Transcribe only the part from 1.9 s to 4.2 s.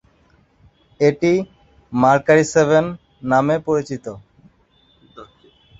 "Mercury Seven" নামে পরিচিত।